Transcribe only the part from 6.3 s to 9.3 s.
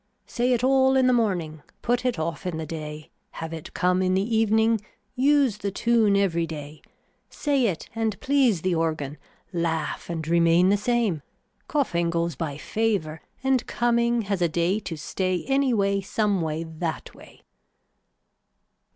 day, say it and please the organ,